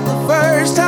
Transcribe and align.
like 0.00 0.06
the 0.06 0.28
first 0.28 0.79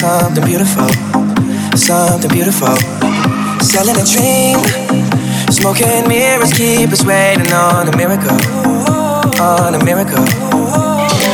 something 0.00 0.44
beautiful, 0.44 0.88
something 1.76 2.30
beautiful. 2.30 2.76
Selling 3.60 3.96
a 3.96 4.06
dream, 4.06 4.58
smoking 5.50 6.08
mirrors 6.08 6.52
keep 6.52 6.90
us 6.90 7.04
waiting 7.04 7.52
on 7.52 7.88
a 7.88 7.96
miracle, 7.96 8.38
on 9.40 9.74
a 9.74 9.84
miracle. 9.84 10.24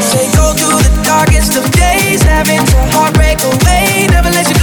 Say 0.03 0.27
go 0.35 0.53
through 0.59 0.81
the 0.83 0.93
darkest 1.05 1.57
of 1.57 1.65
days, 1.73 2.23
having 2.23 2.59
to 2.59 2.77
heartbreak 2.97 3.39
away. 3.45 4.09
Never 4.11 4.31
let 4.31 4.49
you 4.49 4.56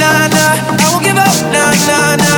nah, 0.00 0.28
nah. 0.28 0.80
I 0.80 0.86
won't 0.92 1.04
give 1.04 1.16
up, 1.16 1.34
nah, 1.52 1.72
nah, 1.86 2.16
nah. 2.16 2.29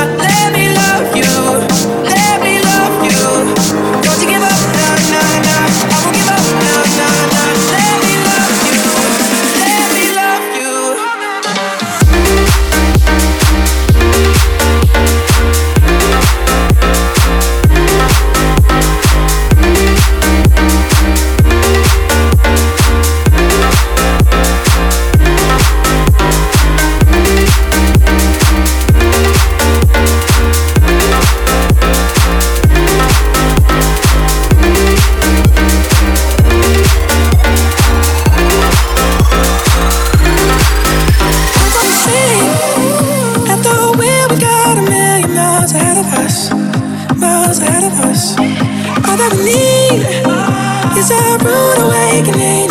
You 52.13 52.62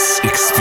Express. 0.00 0.59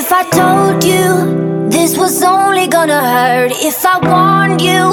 If 0.00 0.12
I 0.12 0.22
told 0.30 0.84
you 0.84 1.68
this 1.68 1.98
was 1.98 2.22
only 2.22 2.68
gonna 2.68 3.00
hurt, 3.00 3.50
if 3.50 3.84
I 3.84 3.96
warned 3.98 4.60
you 4.60 4.84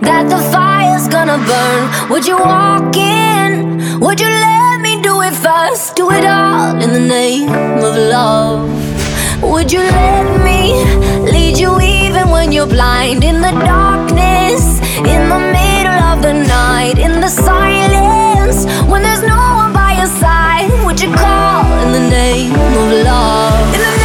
that 0.00 0.30
the 0.30 0.40
fire's 0.50 1.08
gonna 1.08 1.36
burn, 1.50 2.10
would 2.10 2.26
you 2.26 2.38
walk 2.38 2.96
in? 2.96 4.00
Would 4.00 4.18
you 4.18 4.30
let 4.30 4.80
me 4.80 5.02
do 5.02 5.20
it 5.20 5.34
first? 5.34 5.94
Do 5.94 6.10
it 6.10 6.24
all 6.24 6.74
in 6.82 6.90
the 6.94 7.04
name 7.18 7.50
of 7.84 7.94
love. 8.16 8.64
Would 9.42 9.70
you 9.70 9.80
let 9.80 10.24
me 10.42 10.60
lead 11.30 11.58
you 11.58 11.78
even 11.78 12.30
when 12.30 12.50
you're 12.50 12.72
blind? 12.78 13.24
In 13.24 13.42
the 13.42 13.52
darkness, 13.52 14.80
in 15.12 15.28
the 15.28 15.42
middle 15.58 16.00
of 16.10 16.22
the 16.22 16.32
night, 16.32 16.96
in 16.98 17.20
the 17.20 17.28
silence, 17.28 18.64
when 18.90 19.02
there's 19.02 19.22
no 19.22 19.36
one 19.62 19.74
by 19.74 19.92
your 20.00 20.12
side, 20.24 20.70
would 20.86 20.98
you 20.98 21.12
call 21.12 21.62
in 21.84 21.92
the 21.92 22.08
name 22.08 22.54
of 22.54 23.04
love? 23.04 23.95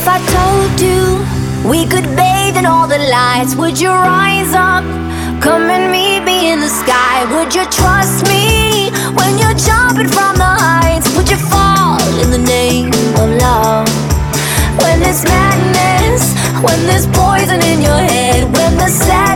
If 0.00 0.06
I 0.06 0.18
told 0.38 0.78
you 0.78 1.02
we 1.68 1.84
could 1.84 2.06
bathe 2.14 2.56
in 2.56 2.66
all 2.66 2.86
the 2.86 3.02
lights, 3.10 3.56
would 3.56 3.80
you 3.80 3.90
rise 3.90 4.54
up? 4.54 4.84
Come 5.42 5.66
and 5.74 5.90
meet 5.90 6.22
me 6.22 6.52
in 6.52 6.60
the 6.60 6.68
sky. 6.68 7.26
Would 7.34 7.52
you 7.52 7.64
trust 7.66 8.22
me 8.30 8.90
when 9.18 9.32
you're 9.40 9.58
jumping 9.58 10.06
from 10.06 10.36
the 10.36 10.52
heights? 10.64 11.10
Would 11.16 11.28
you 11.28 11.36
fall 11.36 11.98
in 12.22 12.30
the 12.30 12.38
name 12.38 12.94
of 13.18 13.26
love? 13.42 13.90
When 14.78 15.00
there's 15.00 15.24
madness, 15.24 16.22
when 16.62 16.78
there's 16.86 17.08
poison 17.08 17.60
in 17.66 17.82
your 17.82 17.98
head, 17.98 18.44
when 18.54 18.76
the 18.76 18.86
sadness 18.86 19.27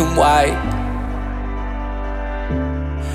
and 0.00 0.16
white. 0.16 0.58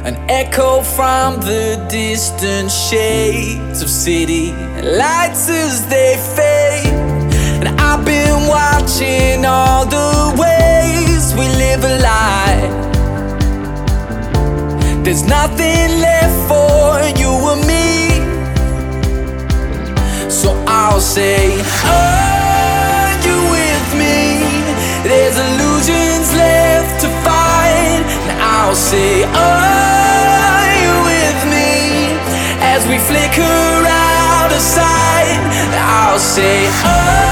An 0.06 0.16
echo 0.30 0.82
from 0.82 1.40
the 1.40 1.84
distant 1.90 2.70
shades 2.70 3.82
of 3.82 3.90
city 3.90 4.52
lights 4.82 5.50
as 5.50 5.88
they 5.88 6.16
fade. 6.36 6.94
And 7.60 7.70
I've 7.82 8.06
been 8.06 8.48
watching 8.48 9.46
all 9.46 9.86
the 9.86 10.36
ways 10.44 11.34
we 11.34 11.48
live 11.64 11.84
a 11.84 11.94
lie. 12.10 12.66
There's 15.04 15.24
nothing 15.24 15.88
left 16.08 16.38
for 16.50 16.86
you 17.20 17.32
or 17.50 17.58
me. 17.72 17.86
So 20.30 20.50
I'll 20.68 21.02
say 21.02 21.45
say, 28.86 29.24
Are 29.24 30.70
you 30.84 30.94
with 31.10 31.40
me? 31.50 32.14
As 32.62 32.86
we 32.88 33.00
flicker 33.00 33.42
out 33.42 34.52
of 34.52 34.62
sight, 34.62 35.42
I'll 35.74 36.20
say, 36.20 36.70
Oh. 36.86 37.25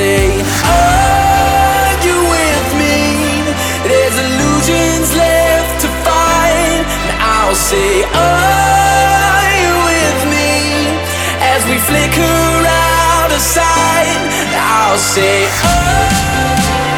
say, 0.00 0.32
Are 0.64 1.92
you 2.06 2.16
with 2.36 2.68
me? 2.82 2.98
There's 3.88 4.16
illusions 4.26 5.08
left 5.24 5.74
to 5.84 5.88
find. 6.06 6.80
And 7.04 7.12
I'll 7.36 7.58
say, 7.70 7.90
Are 8.28 9.50
you 9.64 9.74
with 9.90 10.20
me? 10.34 10.52
As 11.52 11.60
we 11.68 11.76
flicker 11.88 12.40
out 12.66 13.30
of 13.36 13.42
sight, 13.56 14.22
I'll 14.56 14.96
say, 14.96 15.36
Are. 15.68 16.89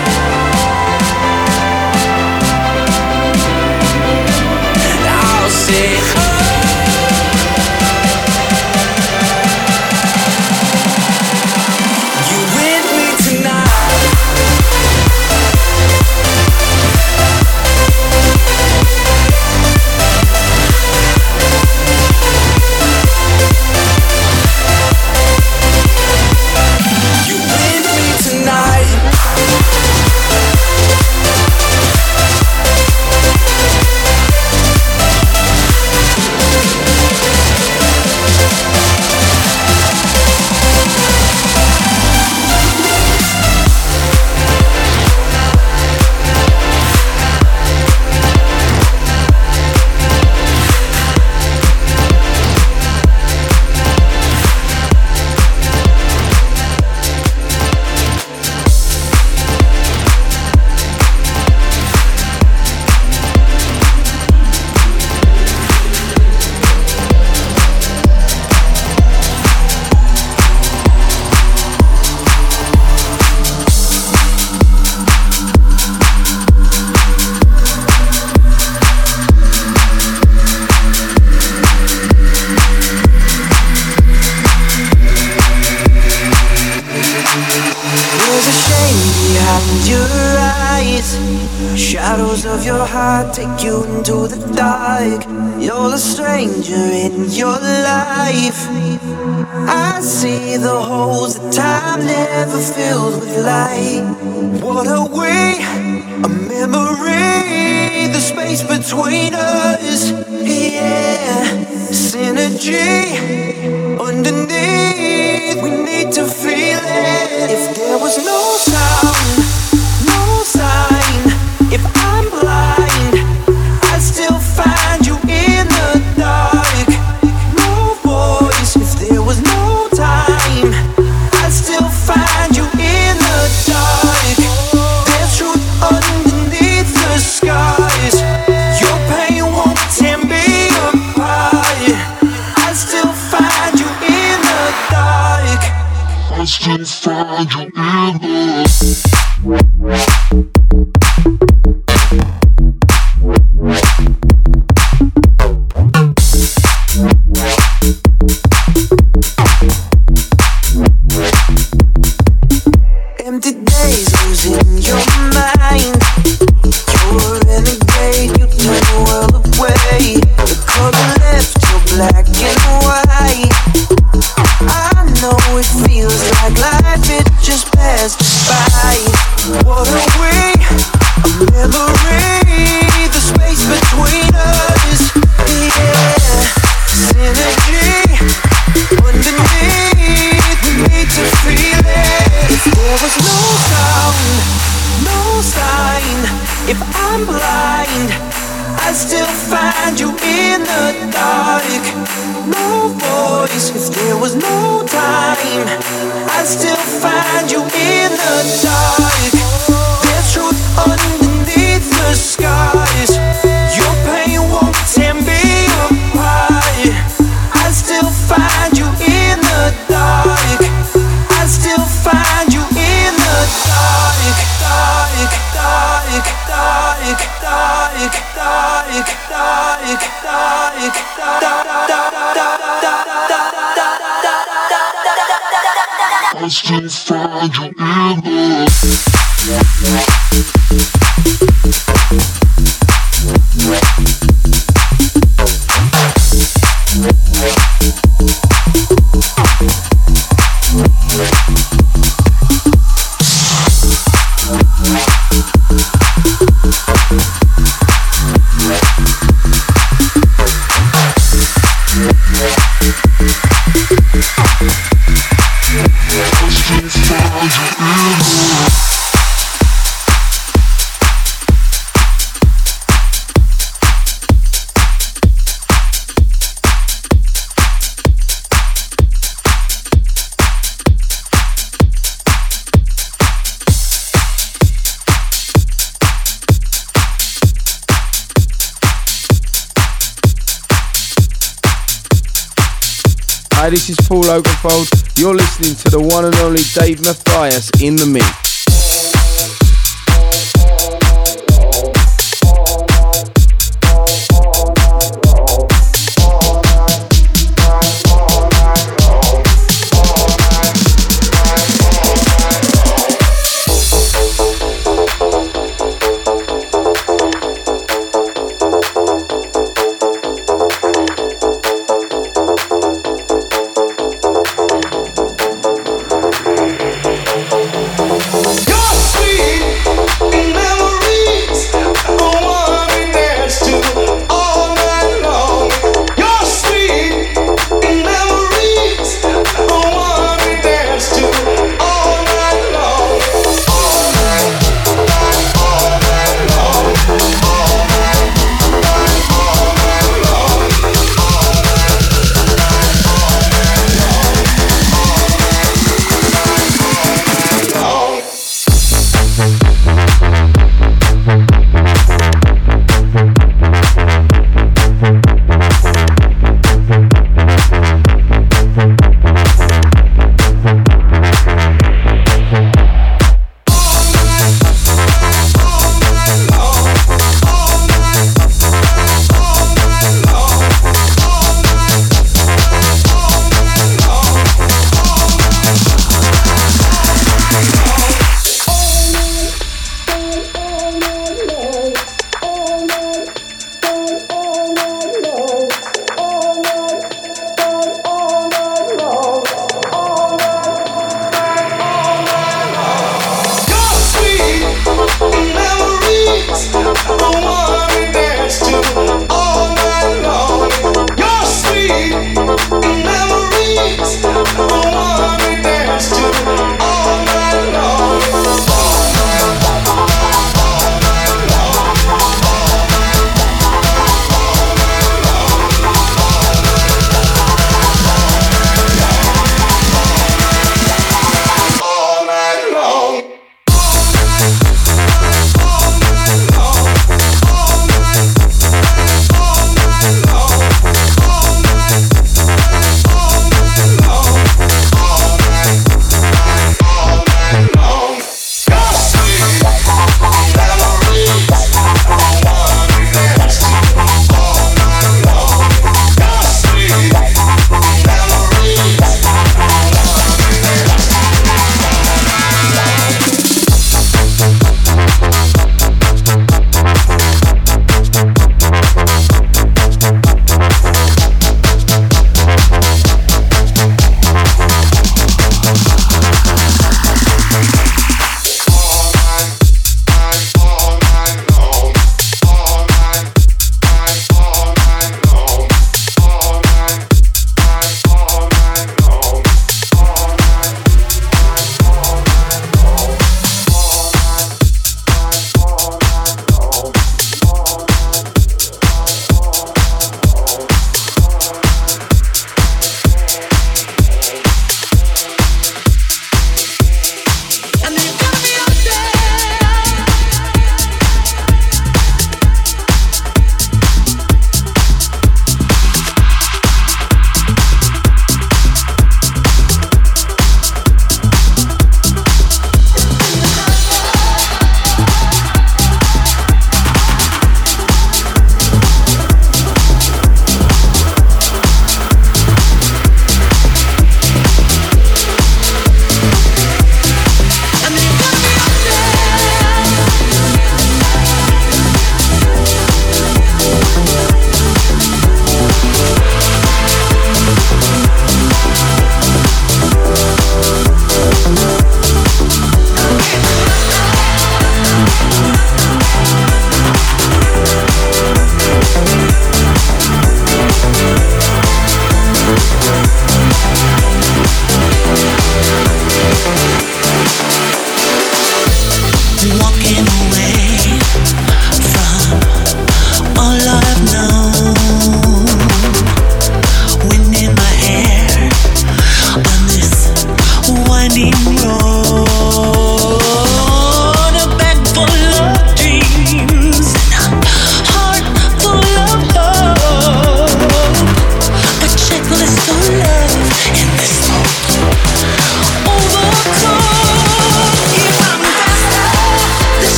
Hi, 293.63 293.71
this 293.71 293.89
is 293.89 294.09
Paul 294.09 294.25
Oakenfold. 294.25 295.17
You're 295.17 295.37
listening 295.37 295.77
to 295.77 295.89
the 295.89 296.01
one 296.01 296.25
and 296.25 296.35
only 296.43 296.63
Dave 296.75 297.05
Matthias 297.05 297.71
in 297.81 297.95
the 297.95 298.07
mix. 298.07 298.42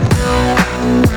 Format 0.00 1.08
it. 1.10 1.13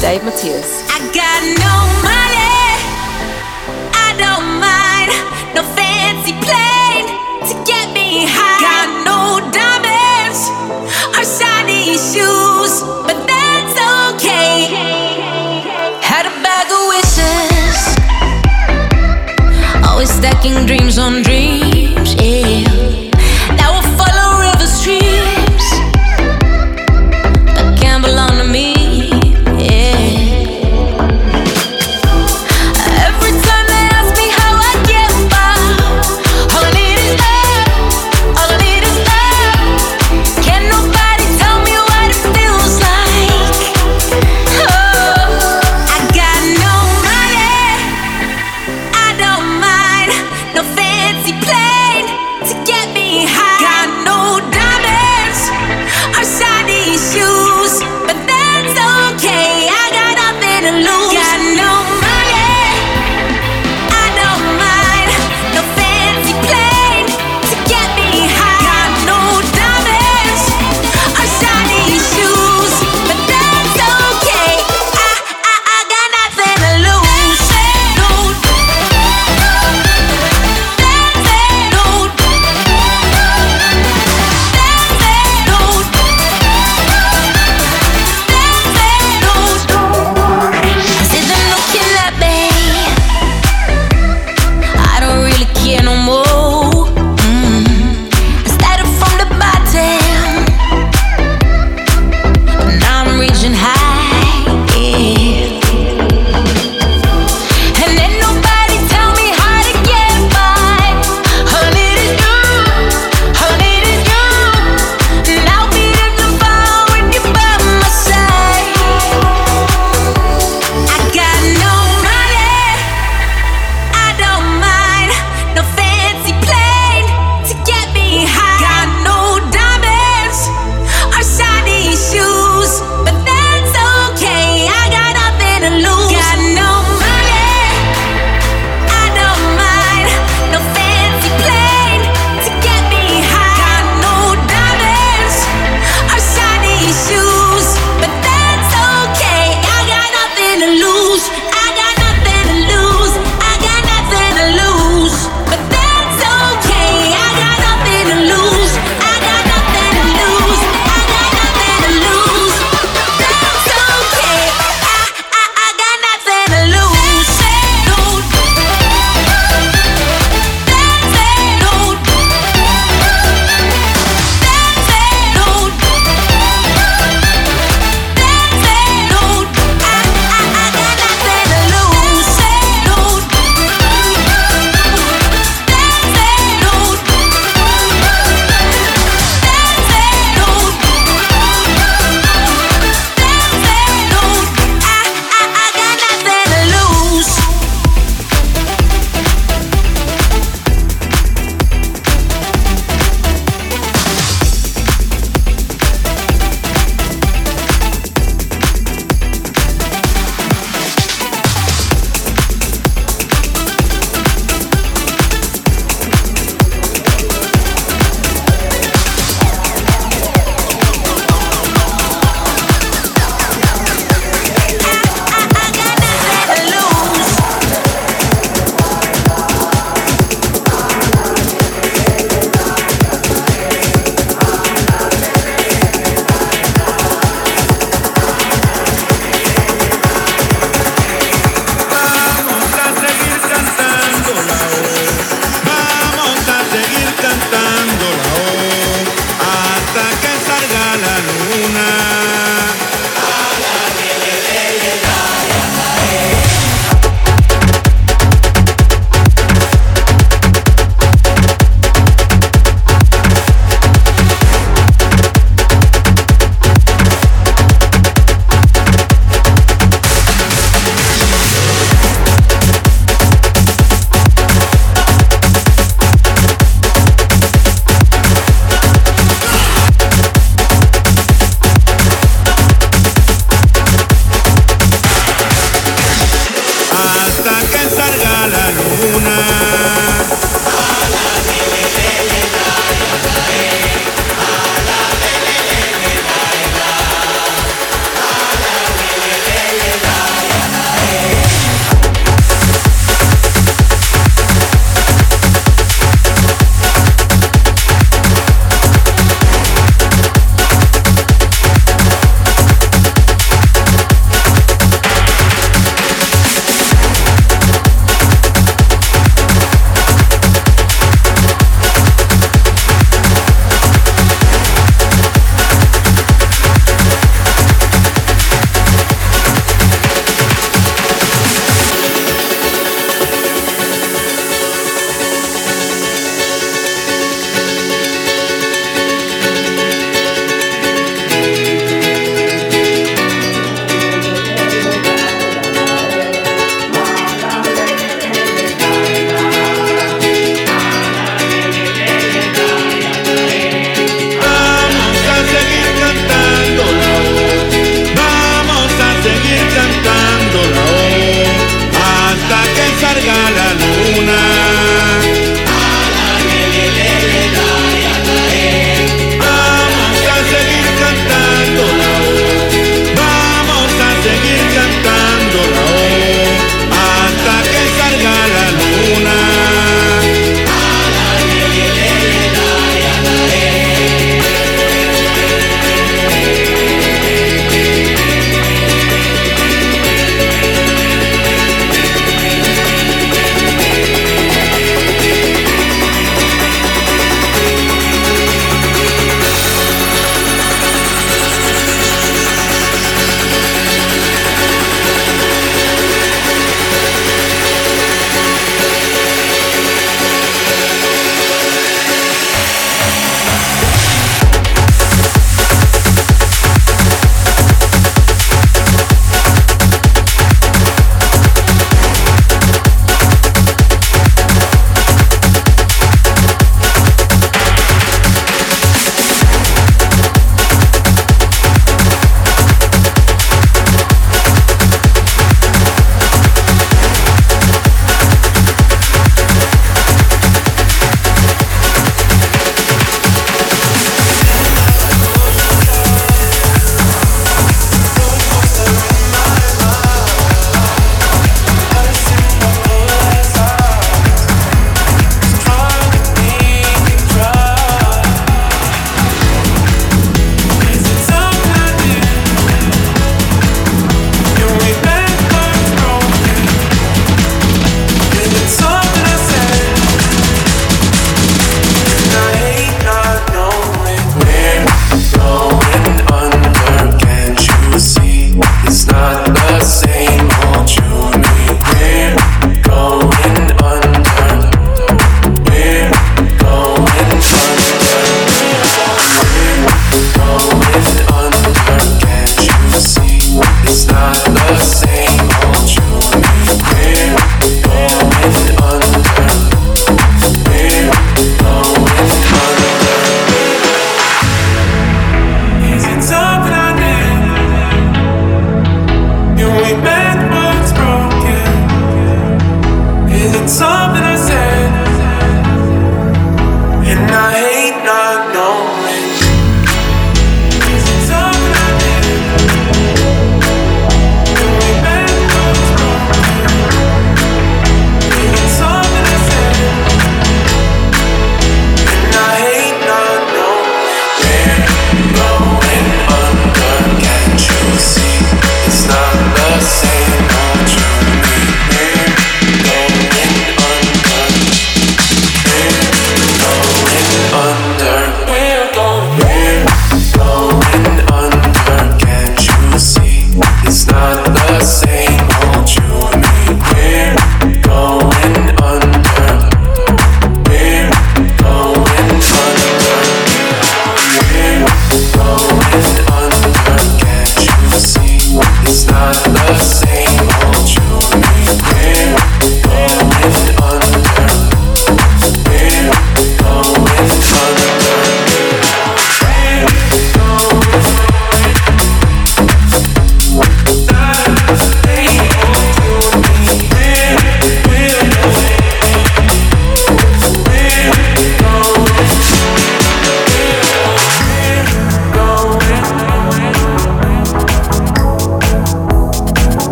Dave 0.00 0.24
Matthias. 0.24 0.89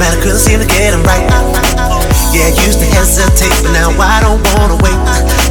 Man, 0.00 0.16
I 0.16 0.18
couldn't 0.24 0.40
seem 0.40 0.58
to 0.58 0.66
get 0.66 0.96
them 0.96 1.04
right. 1.04 1.20
Yeah, 2.32 2.48
I 2.48 2.56
used 2.64 2.80
to 2.80 2.88
hesitate, 2.88 3.52
but 3.60 3.76
now 3.76 3.92
I 4.00 4.24
don't 4.24 4.40
wanna 4.56 4.80
wait. 4.80 4.96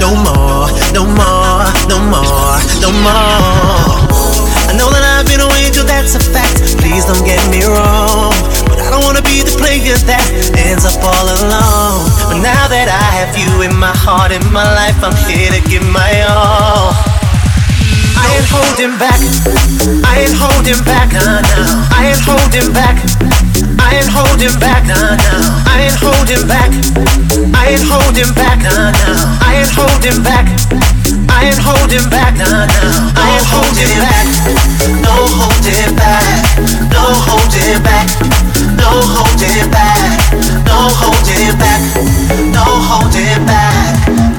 No 0.01 0.17
more, 0.17 0.65
no 0.89 1.05
more, 1.05 1.69
no 1.85 2.01
more, 2.01 2.57
no 2.81 2.89
more. 2.89 4.09
I 4.65 4.73
know 4.73 4.89
that 4.89 5.05
I've 5.05 5.29
been 5.29 5.37
a 5.37 5.49
angel, 5.61 5.85
that's 5.85 6.17
a 6.17 6.21
fact. 6.33 6.81
Please 6.81 7.05
don't 7.05 7.21
get 7.21 7.37
me 7.53 7.61
wrong. 7.61 8.33
But 8.65 8.81
I 8.81 8.89
don't 8.89 9.05
wanna 9.05 9.21
be 9.21 9.45
the 9.45 9.53
player 9.61 9.93
that 10.09 10.25
ends 10.57 10.89
up 10.89 10.97
all 11.05 11.29
alone. 11.29 12.09
But 12.33 12.41
now 12.41 12.65
that 12.73 12.89
I 12.89 13.05
have 13.21 13.37
you 13.37 13.61
in 13.61 13.75
my 13.77 13.93
heart, 13.93 14.33
in 14.33 14.41
my 14.49 14.65
life, 14.65 14.97
I'm 15.05 15.13
here 15.29 15.53
to 15.53 15.61
give 15.69 15.85
my 15.93 16.25
all. 16.25 16.97
I 18.17 18.25
ain't 18.33 18.49
holding 18.49 18.97
back. 18.97 19.21
I 20.09 20.25
ain't 20.25 20.33
holding 20.33 20.81
back. 20.89 21.13
I 21.13 22.09
ain't 22.09 22.23
holding 22.25 22.73
back. 22.73 23.48
I 23.79 23.95
ain't 23.97 24.11
holding 24.11 24.55
back. 24.59 24.83
Nah, 24.85 25.15
nah. 25.15 25.71
I 25.71 25.87
ain't 25.87 25.95
holding 25.95 26.45
back. 26.47 26.71
I 27.55 27.73
ain't 27.73 27.87
holding 27.87 28.31
back. 28.35 28.59
Nah, 28.59 28.91
nah. 28.91 29.47
I 29.47 29.63
ain't 29.63 29.71
holding 29.71 30.19
back. 30.23 30.45
I 31.31 31.47
ain't 31.47 31.63
holding 31.63 32.07
back. 32.11 32.35
Nah, 32.35 32.67
nah. 32.67 33.11
I 33.15 33.39
ain't 33.39 33.47
holding 33.47 33.95
back. 34.03 34.27
No 34.99 35.15
holding 35.39 35.95
back. 35.95 36.27
No 36.91 37.03
holding 37.27 37.81
back. 37.83 38.07
No 38.75 38.91
holding 39.15 39.71
back. 39.71 40.03
No 40.67 40.79
holding 40.99 41.55
back. 41.57 41.81
No 42.51 42.67
holding 42.83 43.45
back. 43.47 43.71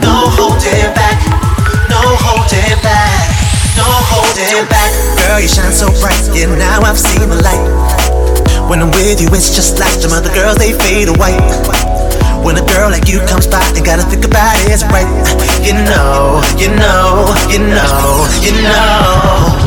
No 0.05 0.15
holding 0.37 0.93
back. 0.95 1.19
No 1.89 2.01
holding 2.21 2.79
back. 2.85 3.19
No 3.77 3.89
holding 4.13 4.67
back. 4.69 4.91
Girl, 5.17 5.41
you 5.41 5.49
shine 5.49 5.73
so 5.73 5.89
bright. 6.01 6.21
Yeah, 6.35 6.55
now 6.57 6.81
I've 6.83 6.99
seen 6.99 7.29
the 7.29 7.41
light. 7.41 8.20
When 8.71 8.79
I'm 8.79 8.95
with 8.95 9.19
you, 9.19 9.27
it's 9.35 9.51
just 9.51 9.83
like 9.83 9.99
some 9.99 10.15
other 10.15 10.31
girls, 10.31 10.55
they 10.55 10.71
fade 10.71 11.11
away. 11.11 11.35
When 12.47 12.55
a 12.55 12.63
girl 12.71 12.87
like 12.87 13.11
you 13.11 13.19
comes 13.27 13.51
by, 13.51 13.59
they 13.75 13.83
gotta 13.83 14.07
think 14.07 14.23
about 14.23 14.55
it, 14.63 14.71
it's 14.71 14.87
right. 14.95 15.11
You 15.59 15.75
know, 15.75 16.39
you 16.55 16.71
know, 16.79 17.27
you 17.51 17.59
know, 17.59 18.31
you 18.39 18.55
know. 18.63 19.59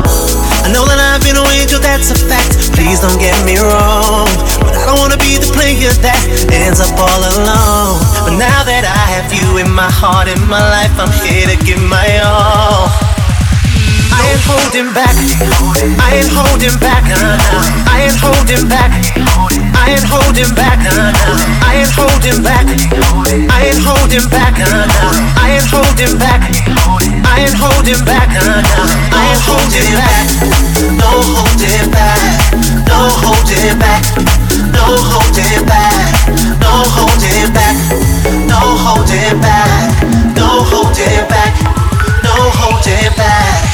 I 0.64 0.72
know 0.72 0.88
that 0.88 0.96
I've 0.96 1.20
been 1.20 1.36
an 1.36 1.44
angel, 1.52 1.84
that's 1.84 2.16
a 2.16 2.18
fact. 2.32 2.56
Please 2.72 3.04
don't 3.04 3.20
get 3.20 3.36
me 3.44 3.60
wrong. 3.60 4.24
But 4.64 4.72
I 4.72 4.88
don't 4.88 4.96
wanna 4.96 5.20
be 5.20 5.36
the 5.36 5.52
player 5.52 5.92
that 6.00 6.16
ends 6.48 6.80
up 6.80 6.96
all 6.96 7.20
alone. 7.20 8.00
But 8.24 8.40
now 8.40 8.64
that 8.64 8.88
I 8.88 9.04
have 9.20 9.28
you 9.36 9.60
in 9.60 9.68
my 9.68 9.92
heart, 9.92 10.32
in 10.32 10.40
my 10.48 10.64
life, 10.80 10.96
I'm 10.96 11.12
here 11.20 11.44
to 11.52 11.60
give 11.60 11.76
my 11.92 12.24
all. 12.24 13.03
I 14.14 14.30
ain't 14.30 14.44
holding 14.46 14.90
back. 14.94 15.14
I 15.98 16.22
ain't 16.22 16.30
holding 16.30 16.78
back. 16.78 17.02
I 17.90 18.06
ain't 18.06 18.18
holding 18.22 18.68
back. 18.68 18.92
I 19.74 19.90
ain't 19.90 20.06
holding 20.06 20.54
back. 20.54 20.78
I 20.78 21.82
ain't 21.82 21.90
holding 21.90 22.42
back. 22.46 22.62
I 23.50 23.66
ain't 23.66 23.82
holding 23.82 24.30
back. 24.30 24.54
I 24.54 25.50
ain't 25.50 25.66
holding 25.66 26.14
back. 26.18 26.42
I 27.24 27.40
ain't 27.42 27.58
holding 27.58 28.04
back. 28.04 28.30
I 28.30 29.26
ain't 29.26 29.42
holding 29.42 29.94
back. 29.98 30.26
No 30.94 31.10
holding 31.34 31.90
back. 31.90 32.22
No 32.86 33.10
holding 33.18 33.78
back. 33.78 34.02
No 34.72 34.94
holding 35.10 35.66
back. 35.66 35.98
No 36.62 36.74
holding 36.94 37.52
back. 37.52 37.76
No 38.48 38.62
holding 38.86 39.40
back. 39.42 39.74
No 40.36 40.62
holding 40.70 41.26
back. 41.28 41.54
No 42.22 42.50
holding 42.54 43.16
back. 43.16 43.73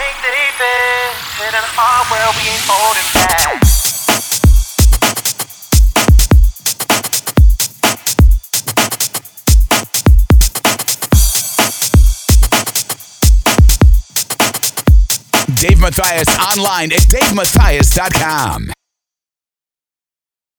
Dave 15.61 15.79
Matthias 15.79 16.27
online 16.39 16.91
at 16.91 17.01
DaveMatthias.com. 17.01 18.80